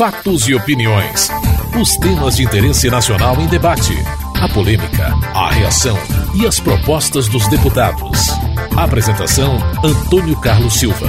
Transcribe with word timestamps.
Fatos 0.00 0.48
e 0.48 0.54
opiniões. 0.54 1.28
Os 1.80 1.96
temas 1.96 2.36
de 2.36 2.44
interesse 2.44 2.88
nacional 2.88 3.40
em 3.40 3.46
debate. 3.46 3.92
A 4.40 4.48
polêmica, 4.48 5.08
a 5.34 5.50
reação 5.50 5.98
e 6.40 6.46
as 6.46 6.58
propostas 6.58 7.28
dos 7.28 7.46
deputados. 7.48 8.28
Apresentação: 8.76 9.58
Antônio 9.84 10.40
Carlos 10.40 10.74
Silva. 10.74 11.06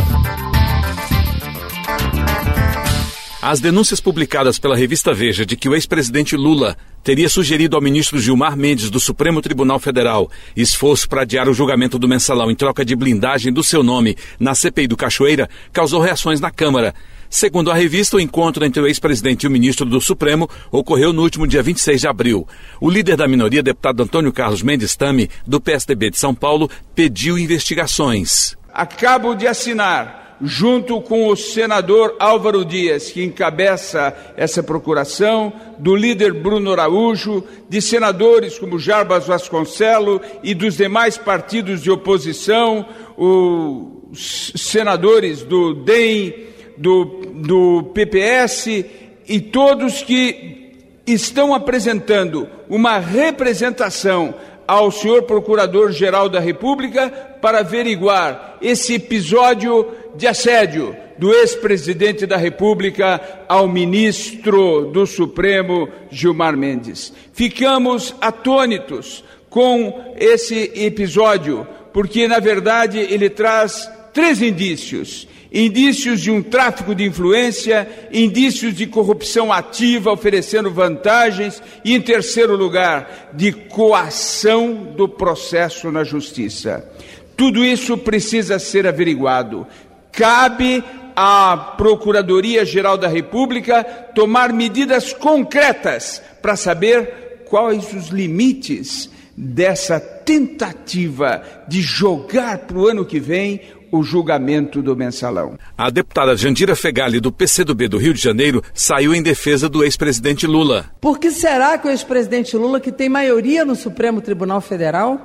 As 3.41 3.59
denúncias 3.59 3.99
publicadas 3.99 4.59
pela 4.59 4.75
revista 4.75 5.13
Veja 5.13 5.45
de 5.45 5.55
que 5.55 5.69
o 5.69 5.73
ex-presidente 5.73 6.35
Lula 6.35 6.77
teria 7.03 7.29
sugerido 7.29 7.75
ao 7.75 7.81
ministro 7.81 8.19
Gilmar 8.19 8.55
Mendes 8.55 8.89
do 8.89 8.99
Supremo 8.99 9.41
Tribunal 9.41 9.79
Federal 9.79 10.29
esforço 10.55 11.09
para 11.09 11.21
adiar 11.21 11.49
o 11.49 11.53
julgamento 11.53 11.97
do 11.97 12.07
mensalão 12.07 12.51
em 12.51 12.55
troca 12.55 12.85
de 12.85 12.95
blindagem 12.95 13.51
do 13.51 13.63
seu 13.63 13.81
nome 13.81 14.15
na 14.39 14.53
CPI 14.53 14.87
do 14.87 14.97
Cachoeira 14.97 15.49
causou 15.73 16.01
reações 16.01 16.39
na 16.39 16.51
Câmara. 16.51 16.93
Segundo 17.33 17.71
a 17.71 17.73
revista, 17.73 18.17
o 18.17 18.19
encontro 18.19 18.65
entre 18.65 18.81
o 18.81 18.85
ex-presidente 18.85 19.43
e 19.43 19.47
o 19.47 19.51
ministro 19.51 19.85
do 19.85 20.01
Supremo 20.01 20.49
ocorreu 20.69 21.13
no 21.13 21.21
último 21.21 21.47
dia 21.47 21.63
26 21.63 22.01
de 22.01 22.07
abril. 22.07 22.45
O 22.81 22.89
líder 22.89 23.15
da 23.15 23.25
minoria, 23.25 23.63
deputado 23.63 24.03
Antônio 24.03 24.33
Carlos 24.33 24.61
Mendes 24.61 24.97
Tame, 24.97 25.29
do 25.47 25.61
PSDB 25.61 26.09
de 26.09 26.19
São 26.19 26.35
Paulo, 26.35 26.69
pediu 26.93 27.39
investigações. 27.39 28.57
Acabo 28.73 29.33
de 29.33 29.47
assinar 29.47 30.37
junto 30.41 30.99
com 31.01 31.27
o 31.27 31.35
senador 31.37 32.17
Álvaro 32.19 32.65
Dias, 32.65 33.09
que 33.11 33.23
encabeça 33.23 34.13
essa 34.35 34.61
procuração, 34.61 35.53
do 35.79 35.95
líder 35.95 36.33
Bruno 36.33 36.73
Araújo, 36.73 37.45
de 37.69 37.81
senadores 37.81 38.59
como 38.59 38.77
Jarbas 38.77 39.25
Vasconcelo 39.25 40.19
e 40.43 40.53
dos 40.53 40.75
demais 40.75 41.17
partidos 41.17 41.81
de 41.81 41.89
oposição, 41.89 42.85
os 43.15 44.51
senadores 44.55 45.43
do 45.43 45.73
DEM, 45.73 46.50
do, 46.77 47.05
do 47.33 47.91
PPS 47.93 48.85
e 49.27 49.39
todos 49.39 50.01
que 50.01 50.61
estão 51.05 51.53
apresentando 51.53 52.47
uma 52.69 52.99
representação 52.99 54.33
ao 54.67 54.91
senhor 54.91 55.23
Procurador-Geral 55.23 56.29
da 56.29 56.39
República 56.39 57.09
para 57.41 57.59
averiguar 57.59 58.57
esse 58.61 58.93
episódio 58.93 59.91
de 60.15 60.27
assédio 60.27 60.95
do 61.17 61.31
ex-presidente 61.33 62.25
da 62.25 62.37
República 62.37 63.21
ao 63.47 63.67
ministro 63.67 64.85
do 64.85 65.05
Supremo, 65.05 65.89
Gilmar 66.09 66.55
Mendes. 66.55 67.13
Ficamos 67.33 68.15
atônitos 68.21 69.23
com 69.49 70.13
esse 70.17 70.71
episódio, 70.75 71.67
porque, 71.93 72.27
na 72.27 72.39
verdade, 72.39 72.97
ele 72.97 73.29
traz 73.29 73.91
três 74.13 74.41
indícios 74.41 75.27
indícios 75.51 76.21
de 76.21 76.31
um 76.31 76.41
tráfico 76.41 76.95
de 76.95 77.03
influência, 77.03 77.87
indícios 78.11 78.73
de 78.73 78.87
corrupção 78.87 79.51
ativa 79.51 80.11
oferecendo 80.11 80.71
vantagens 80.71 81.61
e, 81.83 81.93
em 81.93 82.01
terceiro 82.01 82.55
lugar, 82.55 83.31
de 83.33 83.51
coação 83.51 84.93
do 84.95 85.09
processo 85.09 85.91
na 85.91 86.03
justiça. 86.03 86.89
Tudo 87.35 87.65
isso 87.65 87.97
precisa 87.97 88.59
ser 88.59 88.87
averiguado. 88.87 89.67
Cabe 90.11 90.83
à 91.15 91.75
Procuradoria-Geral 91.77 92.97
da 92.97 93.07
República 93.07 93.83
tomar 93.83 94.53
medidas 94.53 95.11
concretas 95.11 96.21
para 96.41 96.55
saber 96.55 97.43
quais 97.45 97.93
os 97.93 98.07
limites 98.07 99.09
dessa 99.35 99.99
tentativa 99.99 101.41
de 101.67 101.81
jogar 101.81 102.59
para 102.59 102.77
o 102.77 102.87
ano 102.87 103.05
que 103.05 103.19
vem 103.19 103.61
o 103.91 104.01
julgamento 104.03 104.81
do 104.81 104.95
mensalão. 104.95 105.57
A 105.77 105.89
deputada 105.89 106.35
Jandira 106.35 106.75
Fegali, 106.75 107.19
do 107.19 107.31
PCdoB 107.31 107.87
do 107.87 107.97
Rio 107.97 108.13
de 108.13 108.21
Janeiro, 108.21 108.63
saiu 108.73 109.13
em 109.13 109.21
defesa 109.21 109.67
do 109.67 109.83
ex-presidente 109.83 110.47
Lula. 110.47 110.85
Por 111.01 111.19
que 111.19 111.29
será 111.31 111.77
que 111.77 111.87
o 111.87 111.91
ex-presidente 111.91 112.55
Lula, 112.55 112.79
que 112.79 112.91
tem 112.91 113.09
maioria 113.09 113.65
no 113.65 113.75
Supremo 113.75 114.21
Tribunal 114.21 114.61
Federal, 114.61 115.19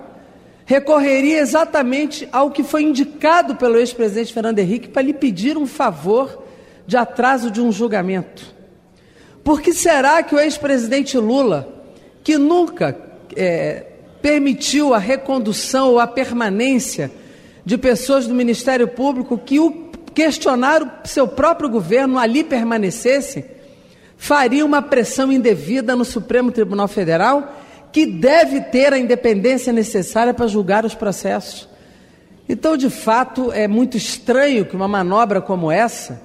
recorreria 0.64 1.38
exatamente 1.38 2.28
ao 2.32 2.50
que 2.50 2.64
foi 2.64 2.82
indicado 2.82 3.54
pelo 3.54 3.78
ex-presidente 3.78 4.32
Fernando 4.32 4.58
Henrique 4.58 4.88
para 4.88 5.02
lhe 5.02 5.14
pedir 5.14 5.56
um 5.56 5.66
favor 5.66 6.42
de 6.86 6.96
atraso 6.96 7.50
de 7.50 7.60
um 7.60 7.70
julgamento? 7.70 8.54
Por 9.44 9.60
que 9.60 9.72
será 9.72 10.24
que 10.24 10.34
o 10.34 10.40
ex-presidente 10.40 11.16
Lula, 11.16 11.72
que 12.24 12.36
nunca 12.36 12.96
é, 13.36 13.86
permitiu 14.20 14.92
a 14.92 14.98
recondução 14.98 15.90
ou 15.90 16.00
a 16.00 16.06
permanência 16.06 17.12
de 17.66 17.76
pessoas 17.76 18.28
do 18.28 18.34
Ministério 18.34 18.86
Público 18.86 19.36
que 19.36 19.58
o 19.58 19.90
questionaram 20.14 20.90
seu 21.04 21.28
próprio 21.28 21.68
governo 21.68 22.16
ali 22.16 22.42
permanecesse, 22.42 23.44
faria 24.16 24.64
uma 24.64 24.80
pressão 24.80 25.30
indevida 25.30 25.94
no 25.94 26.04
Supremo 26.04 26.50
Tribunal 26.50 26.88
Federal, 26.88 27.54
que 27.92 28.06
deve 28.06 28.62
ter 28.62 28.94
a 28.94 28.98
independência 28.98 29.74
necessária 29.74 30.32
para 30.32 30.46
julgar 30.46 30.86
os 30.86 30.94
processos. 30.94 31.68
Então, 32.48 32.76
de 32.78 32.88
fato, 32.88 33.52
é 33.52 33.68
muito 33.68 33.96
estranho 33.96 34.64
que 34.64 34.76
uma 34.76 34.88
manobra 34.88 35.42
como 35.42 35.70
essa 35.70 36.22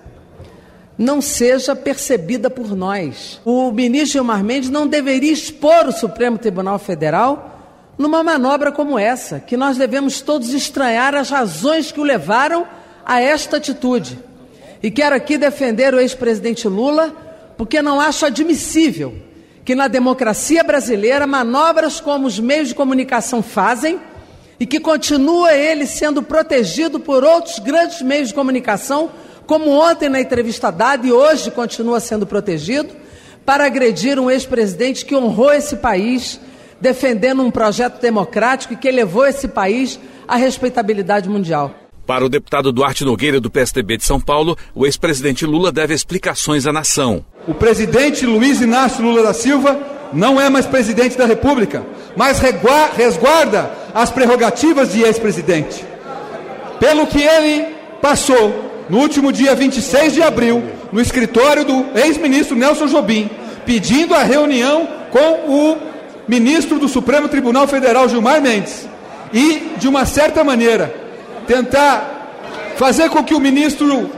não 0.97 1.19
seja 1.19 1.75
percebida 1.75 2.49
por 2.49 2.75
nós. 2.75 3.41
O 3.43 3.71
ministro 3.71 4.13
Gilmar 4.13 4.43
Mendes 4.43 4.69
não 4.69 4.87
deveria 4.87 5.33
expor 5.33 5.87
o 5.87 5.91
Supremo 5.91 6.37
Tribunal 6.37 6.77
Federal 6.77 7.50
numa 7.97 8.23
manobra 8.23 8.71
como 8.71 8.97
essa, 8.97 9.39
que 9.39 9.55
nós 9.55 9.77
devemos 9.77 10.21
todos 10.21 10.53
estranhar 10.53 11.15
as 11.15 11.29
razões 11.29 11.91
que 11.91 11.99
o 11.99 12.03
levaram 12.03 12.65
a 13.05 13.19
esta 13.19 13.57
atitude. 13.57 14.19
E 14.81 14.89
quero 14.89 15.15
aqui 15.15 15.37
defender 15.37 15.93
o 15.93 15.99
ex-presidente 15.99 16.67
Lula, 16.67 17.13
porque 17.57 17.81
não 17.81 17.99
acho 17.99 18.25
admissível 18.25 19.13
que 19.63 19.75
na 19.75 19.87
democracia 19.87 20.63
brasileira 20.63 21.27
manobras 21.27 21.99
como 21.99 22.25
os 22.25 22.39
meios 22.39 22.69
de 22.69 22.75
comunicação 22.75 23.43
fazem 23.43 23.99
e 24.59 24.65
que 24.65 24.79
continua 24.79 25.53
ele 25.53 25.85
sendo 25.85 26.23
protegido 26.23 26.99
por 26.99 27.23
outros 27.23 27.59
grandes 27.59 28.01
meios 28.01 28.29
de 28.29 28.33
comunicação, 28.33 29.11
como 29.45 29.69
ontem 29.69 30.09
na 30.09 30.19
entrevista 30.19 30.71
dada 30.71 31.05
e 31.05 31.11
hoje 31.11 31.51
continua 31.51 31.99
sendo 31.99 32.25
protegido, 32.25 32.95
para 33.45 33.65
agredir 33.65 34.19
um 34.19 34.29
ex-presidente 34.29 35.05
que 35.05 35.15
honrou 35.15 35.51
esse 35.51 35.77
país 35.77 36.39
defendendo 36.81 37.43
um 37.43 37.51
projeto 37.51 38.01
democrático 38.01 38.75
que 38.75 38.91
levou 38.91 39.25
esse 39.25 39.47
país 39.47 39.99
à 40.27 40.35
respeitabilidade 40.35 41.29
mundial. 41.29 41.73
Para 42.05 42.25
o 42.25 42.29
deputado 42.29 42.71
Duarte 42.71 43.05
Nogueira, 43.05 43.39
do 43.39 43.49
PSDB 43.49 43.97
de 43.97 44.03
São 44.03 44.19
Paulo, 44.19 44.57
o 44.73 44.85
ex-presidente 44.85 45.45
Lula 45.45 45.71
deve 45.71 45.93
explicações 45.93 46.65
à 46.65 46.73
nação. 46.73 47.23
O 47.47 47.53
presidente 47.53 48.25
Luiz 48.25 48.59
Inácio 48.59 49.03
Lula 49.03 49.23
da 49.23 49.33
Silva 49.33 49.79
não 50.11 50.41
é 50.41 50.49
mais 50.49 50.65
presidente 50.65 51.17
da 51.17 51.25
República, 51.25 51.85
mas 52.17 52.39
resguarda 52.39 53.71
as 53.93 54.09
prerrogativas 54.09 54.91
de 54.91 55.03
ex-presidente. 55.03 55.85
Pelo 56.79 57.07
que 57.07 57.21
ele 57.21 57.67
passou 58.01 58.71
no 58.89 58.97
último 58.97 59.31
dia 59.31 59.55
26 59.55 60.13
de 60.13 60.21
abril, 60.21 60.63
no 60.91 60.99
escritório 60.99 61.63
do 61.63 61.85
ex-ministro 61.97 62.57
Nelson 62.57 62.87
Jobim, 62.87 63.29
pedindo 63.65 64.13
a 64.13 64.23
reunião 64.23 64.87
com 65.11 65.49
o 65.49 65.90
ministro 66.31 66.79
do 66.79 66.87
Supremo 66.87 67.27
Tribunal 67.27 67.67
Federal, 67.67 68.07
Gilmar 68.07 68.41
Mendes, 68.41 68.87
e, 69.33 69.73
de 69.77 69.85
uma 69.89 70.05
certa 70.05 70.45
maneira, 70.45 70.95
tentar 71.45 72.29
fazer 72.77 73.09
com 73.09 73.21
que 73.21 73.33
o 73.33 73.39
ministro 73.39 74.09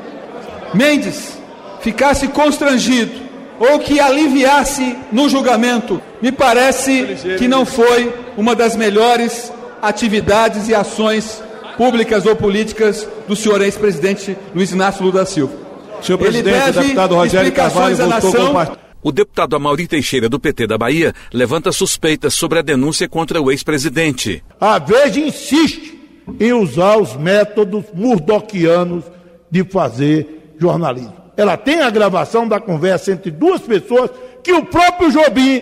Mendes 0.75 1.35
ficasse 1.81 2.28
constrangido 2.28 3.23
ou 3.59 3.79
que 3.79 4.00
aliviasse 4.00 4.96
no 5.12 5.28
julgamento, 5.28 6.00
me 6.22 6.31
parece 6.31 7.35
que 7.40 7.47
não 7.47 7.66
foi 7.66 8.13
uma 8.38 8.53
das 8.53 8.75
melhores 8.75 9.52
atividades 9.81 10.69
e 10.69 10.75
ações 10.75 11.41
públicas 11.78 12.28
ou 12.28 12.35
políticas 12.35 13.07
do 13.28 13.35
senhor 13.35 13.59
ex-presidente 13.63 14.38
Luiz 14.53 14.72
Inácio 14.72 15.03
Lula 15.03 15.22
da 15.22 15.25
Silva. 15.25 15.53
Senhor 16.00 16.19
presidente, 16.19 16.69
o 16.69 16.73
deputado 16.73 17.16
Rogério 17.16 17.52
Carvalho 17.52 17.96
voltou 17.96 18.53
com 18.53 18.83
o 19.03 19.11
deputado 19.11 19.55
Amaury 19.55 19.88
Teixeira, 19.88 20.29
do 20.29 20.40
PT 20.40 20.66
da 20.66 20.78
Bahia, 20.78 21.14
levanta 21.32 21.72
suspeitas 21.72 22.34
sobre 22.34 22.59
a 22.59 22.61
denúncia 22.61 23.08
contra 23.09 23.41
o 23.41 23.52
ex-presidente. 23.52 24.44
A 24.59 24.79
Veja 24.79 25.20
insiste 25.20 26.00
em 26.40 26.53
usar 26.53 26.97
os 26.97 27.16
métodos 27.16 27.84
murdoquianos 27.94 29.03
de 29.52 29.64
fazer 29.66 30.55
jornalismo. 30.58 31.14
Ela 31.35 31.58
tem 31.58 31.82
a 31.82 31.90
gravação 31.90 32.47
da 32.47 32.59
conversa 32.59 33.11
entre 33.11 33.29
duas 33.29 33.61
pessoas 33.61 34.09
que 34.41 34.53
o 34.53 34.66
próprio 34.66 35.11
Jobim 35.11 35.61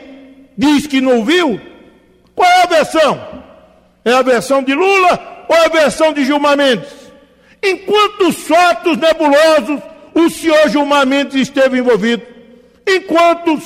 diz 0.58 0.86
que 0.86 1.02
não 1.02 1.26
viu. 1.26 1.60
Qual 2.36 2.50
é 2.50 2.64
a 2.64 2.68
versão? 2.68 3.22
É 4.06 4.14
a 4.14 4.22
versão 4.22 4.62
de 4.62 4.74
Lula 4.74 5.46
ou 5.48 5.56
é 5.56 5.66
a 5.66 5.70
versão 5.70 6.14
de 6.14 6.26
Gilmar 6.26 6.58
Mendes? 6.58 6.90
Em 7.64 7.78
quantos 7.78 8.36
fatos 8.48 8.98
nebulosos 8.98 9.82
o 10.14 10.30
senhor 10.30 10.70
Gilmar 10.70 11.08
Mendes 11.08 11.36
esteve 11.36 11.80
envolvido? 11.80 12.31
Em 12.94 13.02
quantos 13.02 13.64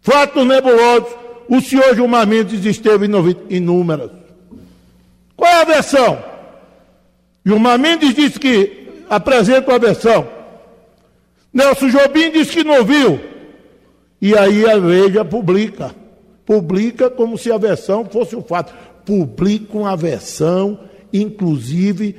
fatos 0.00 0.46
nebulosos 0.46 1.08
o 1.48 1.60
senhor 1.60 1.94
Gilmar 1.94 2.26
Mendes 2.26 2.64
esteve 2.64 3.06
inúmeras? 3.48 4.10
Qual 5.36 5.50
é 5.50 5.62
a 5.62 5.64
versão? 5.64 6.18
Gilmar 7.46 7.78
Mendes 7.78 8.14
disse 8.14 8.38
que 8.38 9.04
apresenta 9.08 9.70
uma 9.70 9.78
versão. 9.78 10.26
Nelson 11.52 11.88
Jobim 11.88 12.30
disse 12.30 12.52
que 12.52 12.64
não 12.64 12.84
viu. 12.84 13.20
E 14.20 14.36
aí 14.36 14.68
a 14.68 14.76
Veja 14.78 15.24
publica. 15.24 15.94
Publica 16.44 17.08
como 17.08 17.38
se 17.38 17.50
a 17.50 17.58
versão 17.58 18.04
fosse 18.04 18.34
o 18.36 18.42
fato. 18.42 18.74
Publica 19.04 19.78
uma 19.78 19.96
versão, 19.96 20.80
inclusive, 21.12 22.16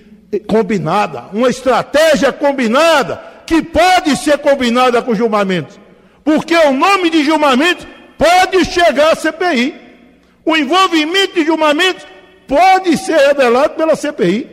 combinada. 0.47 1.25
Uma 1.33 1.49
estratégia 1.49 2.31
combinada, 2.31 3.21
que 3.45 3.61
pode 3.61 4.15
ser 4.17 4.37
combinada 4.37 5.01
com 5.01 5.13
Gilmar 5.13 5.45
Mendes. 5.45 5.80
Porque 6.23 6.55
o 6.55 6.73
nome 6.73 7.09
de 7.09 7.23
Gilmar 7.23 7.57
Mendes 7.57 7.87
pode 8.17 8.65
chegar 8.65 9.11
à 9.11 9.15
CPI. 9.15 9.73
O 10.45 10.55
envolvimento 10.55 11.35
de 11.35 11.45
Gilmar 11.45 11.75
Mendes 11.75 12.05
pode 12.47 12.97
ser 12.97 13.17
revelado 13.17 13.75
pela 13.75 13.95
CPI. 13.95 14.47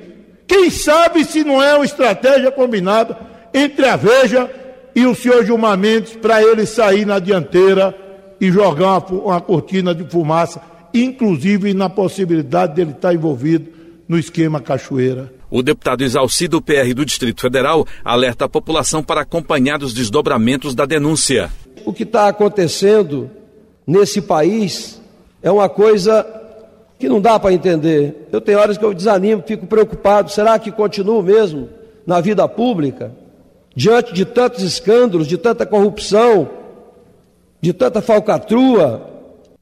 Quem 0.47 0.70
sabe 0.70 1.25
se 1.25 1.44
não 1.44 1.62
é 1.62 1.75
uma 1.75 1.85
estratégia 1.85 2.50
combinada 2.50 3.19
entre 3.53 3.87
a 3.87 3.97
Veja 3.97 4.50
e 4.94 5.05
o 5.06 5.15
senhor 5.15 5.44
Gilmar 5.44 5.76
Mendes 5.76 6.17
para 6.17 6.43
ele 6.43 6.65
sair 6.65 7.06
na 7.06 7.19
dianteira 7.19 7.94
e 8.41 8.50
jogar 8.50 8.99
uma, 8.99 9.23
uma 9.23 9.41
cortina 9.41 9.94
de 9.94 10.05
fumaça, 10.05 10.61
inclusive 10.94 11.75
na 11.75 11.91
possibilidade 11.91 12.75
dele 12.75 12.93
estar 12.93 13.12
envolvido 13.12 13.71
no 14.09 14.19
esquema 14.19 14.61
Cachoeira. 14.61 15.38
O 15.50 15.62
deputado 15.62 16.03
Exalci 16.03 16.47
do 16.47 16.61
PR 16.61 16.93
do 16.95 17.05
Distrito 17.06 17.41
Federal 17.41 17.87
alerta 18.05 18.45
a 18.45 18.49
população 18.49 19.03
para 19.03 19.23
acompanhar 19.23 19.83
os 19.83 19.95
desdobramentos 19.95 20.75
da 20.75 20.85
denúncia. 20.85 21.50
O 21.87 21.93
que 21.93 22.03
está 22.03 22.29
acontecendo 22.29 23.31
nesse 23.87 24.21
país 24.21 25.00
é 25.43 25.50
uma 25.50 25.69
coisa 25.69 26.27
que 26.99 27.09
não 27.09 27.21
dá 27.21 27.39
para 27.39 27.55
entender. 27.55 28.29
Eu 28.31 28.41
tenho 28.41 28.59
horas 28.59 28.77
que 28.77 28.85
eu 28.85 28.93
desanimo, 28.93 29.43
fico 29.47 29.67
preocupado. 29.67 30.31
Será 30.31 30.59
que 30.59 30.71
continuo 30.71 31.23
mesmo 31.23 31.71
na 32.06 32.21
vida 32.21 32.47
pública? 32.47 33.12
Diante 33.75 34.12
de 34.12 34.27
tantos 34.27 34.62
escândalos, 34.62 35.27
de 35.27 35.39
tanta 35.39 35.65
corrupção, 35.65 36.50
de 37.61 37.73
tanta 37.73 38.03
falcatrua, 38.03 39.09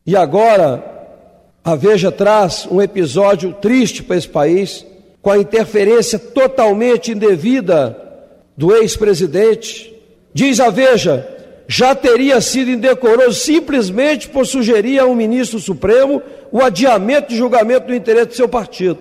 e 0.04 0.16
agora 0.16 0.82
a 1.62 1.76
Veja 1.76 2.10
traz 2.10 2.66
um 2.70 2.80
episódio 2.80 3.52
triste 3.60 4.02
para 4.02 4.16
esse 4.16 4.28
país 4.28 4.86
com 5.26 5.32
a 5.32 5.38
interferência 5.38 6.20
totalmente 6.20 7.10
indevida 7.10 8.00
do 8.56 8.72
ex-presidente. 8.72 9.92
Diz 10.32 10.60
a 10.60 10.70
Veja, 10.70 11.26
já 11.66 11.96
teria 11.96 12.40
sido 12.40 12.70
indecoroso 12.70 13.32
simplesmente 13.32 14.28
por 14.28 14.46
sugerir 14.46 15.00
a 15.00 15.04
um 15.04 15.16
ministro 15.16 15.58
supremo 15.58 16.22
o 16.52 16.62
adiamento 16.62 17.30
de 17.30 17.36
julgamento 17.36 17.88
do 17.88 17.94
interesse 17.96 18.26
do 18.26 18.34
seu 18.34 18.48
partido. 18.48 19.00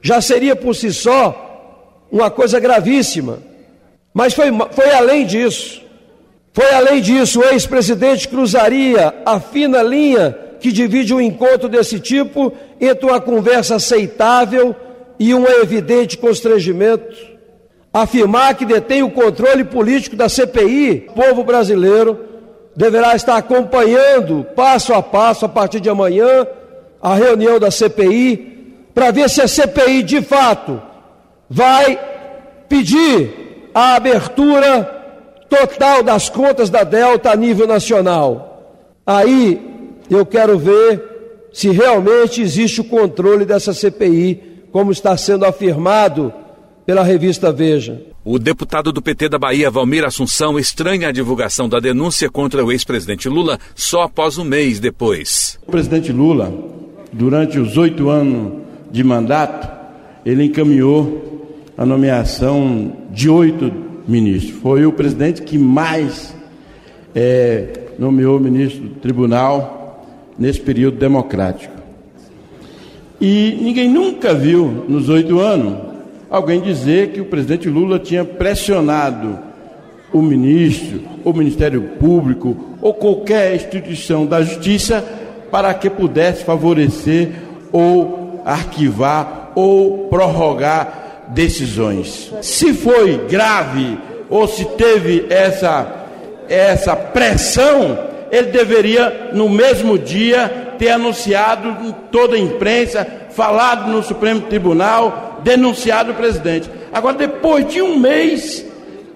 Já 0.00 0.22
seria 0.22 0.56
por 0.56 0.74
si 0.74 0.94
só 0.94 2.06
uma 2.10 2.30
coisa 2.30 2.58
gravíssima. 2.58 3.40
Mas 4.14 4.32
foi, 4.32 4.46
foi 4.70 4.90
além 4.92 5.26
disso. 5.26 5.82
Foi 6.54 6.72
além 6.72 7.02
disso, 7.02 7.40
o 7.40 7.44
ex-presidente 7.44 8.28
cruzaria 8.28 9.12
a 9.26 9.38
fina 9.38 9.82
linha 9.82 10.34
que 10.58 10.72
divide 10.72 11.12
um 11.12 11.20
encontro 11.20 11.68
desse 11.68 12.00
tipo 12.00 12.50
entre 12.80 13.04
uma 13.04 13.20
conversa 13.20 13.74
aceitável 13.74 14.74
e 15.20 15.34
um 15.34 15.46
evidente 15.46 16.16
constrangimento. 16.16 17.14
Afirmar 17.92 18.54
que 18.54 18.64
detém 18.64 19.02
o 19.02 19.10
controle 19.10 19.64
político 19.64 20.16
da 20.16 20.30
CPI, 20.30 21.08
o 21.10 21.12
povo 21.12 21.44
brasileiro 21.44 22.18
deverá 22.74 23.14
estar 23.14 23.36
acompanhando 23.36 24.46
passo 24.56 24.94
a 24.94 25.02
passo, 25.02 25.44
a 25.44 25.48
partir 25.48 25.80
de 25.80 25.90
amanhã, 25.90 26.46
a 27.02 27.14
reunião 27.14 27.58
da 27.58 27.70
CPI, 27.70 28.86
para 28.94 29.10
ver 29.10 29.28
se 29.28 29.42
a 29.42 29.48
CPI 29.48 30.02
de 30.02 30.22
fato 30.22 30.80
vai 31.48 32.00
pedir 32.68 33.68
a 33.74 33.96
abertura 33.96 34.84
total 35.50 36.02
das 36.02 36.30
contas 36.30 36.70
da 36.70 36.84
Delta 36.84 37.30
a 37.30 37.36
nível 37.36 37.66
nacional. 37.66 38.72
Aí 39.04 39.60
eu 40.08 40.24
quero 40.24 40.58
ver 40.58 41.48
se 41.52 41.70
realmente 41.70 42.40
existe 42.40 42.80
o 42.80 42.84
controle 42.84 43.44
dessa 43.44 43.74
CPI 43.74 44.49
como 44.72 44.92
está 44.92 45.16
sendo 45.16 45.44
afirmado 45.44 46.32
pela 46.86 47.02
revista 47.02 47.52
Veja. 47.52 48.02
O 48.24 48.38
deputado 48.38 48.92
do 48.92 49.00
PT 49.00 49.28
da 49.28 49.38
Bahia, 49.38 49.70
Valmir 49.70 50.04
Assunção, 50.04 50.58
estranha 50.58 51.08
a 51.08 51.12
divulgação 51.12 51.68
da 51.68 51.80
denúncia 51.80 52.28
contra 52.28 52.64
o 52.64 52.70
ex-presidente 52.70 53.28
Lula 53.28 53.58
só 53.74 54.02
após 54.02 54.36
um 54.36 54.44
mês 54.44 54.78
depois. 54.78 55.58
O 55.66 55.70
presidente 55.70 56.12
Lula, 56.12 56.52
durante 57.12 57.58
os 57.58 57.76
oito 57.78 58.10
anos 58.10 58.60
de 58.90 59.02
mandato, 59.02 59.68
ele 60.24 60.44
encaminhou 60.44 61.64
a 61.78 61.86
nomeação 61.86 62.92
de 63.10 63.30
oito 63.30 63.72
ministros. 64.06 64.60
Foi 64.60 64.84
o 64.84 64.92
presidente 64.92 65.40
que 65.42 65.56
mais 65.56 66.34
é, 67.14 67.68
nomeou 67.98 68.38
ministro 68.38 68.82
do 68.82 68.94
tribunal 68.96 70.04
nesse 70.38 70.60
período 70.60 70.98
democrático. 70.98 71.79
E 73.20 73.58
ninguém 73.60 73.88
nunca 73.88 74.32
viu, 74.32 74.84
nos 74.88 75.08
oito 75.10 75.38
anos, 75.38 75.74
alguém 76.30 76.60
dizer 76.60 77.08
que 77.08 77.20
o 77.20 77.26
presidente 77.26 77.68
Lula 77.68 77.98
tinha 77.98 78.24
pressionado 78.24 79.38
o 80.12 80.22
ministro, 80.22 81.02
o 81.24 81.32
Ministério 81.32 81.82
Público 81.98 82.56
ou 82.80 82.94
qualquer 82.94 83.54
instituição 83.54 84.24
da 84.24 84.42
justiça 84.42 85.04
para 85.50 85.74
que 85.74 85.90
pudesse 85.90 86.44
favorecer 86.44 87.30
ou 87.70 88.40
arquivar 88.44 89.52
ou 89.54 90.08
prorrogar 90.08 91.28
decisões. 91.28 92.32
Se 92.40 92.72
foi 92.72 93.26
grave 93.28 93.98
ou 94.28 94.48
se 94.48 94.64
teve 94.64 95.26
essa, 95.28 96.06
essa 96.48 96.96
pressão, 96.96 97.98
ele 98.30 98.50
deveria, 98.50 99.30
no 99.32 99.48
mesmo 99.48 99.98
dia, 99.98 100.69
ter 100.80 100.88
anunciado 100.88 101.68
em 101.86 101.92
toda 102.10 102.36
a 102.36 102.38
imprensa, 102.38 103.06
falado 103.28 103.92
no 103.92 104.02
Supremo 104.02 104.40
Tribunal, 104.40 105.38
denunciado 105.44 106.12
o 106.12 106.14
presidente. 106.14 106.70
Agora, 106.90 107.18
depois 107.18 107.68
de 107.68 107.82
um 107.82 107.98
mês, 107.98 108.64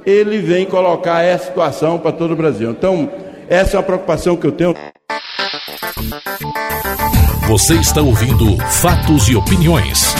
ele 0.04 0.40
vem 0.40 0.66
colocar 0.66 1.22
essa 1.22 1.46
situação 1.46 1.98
para 1.98 2.12
todo 2.12 2.32
o 2.32 2.36
Brasil. 2.36 2.70
Então, 2.70 3.10
essa 3.48 3.78
é 3.78 3.80
a 3.80 3.82
preocupação 3.82 4.36
que 4.36 4.46
eu 4.46 4.52
tenho. 4.52 4.74
Você 7.48 7.74
está 7.76 8.02
ouvindo 8.02 8.58
Fatos 8.66 9.26
e 9.30 9.34
Opiniões. 9.34 10.14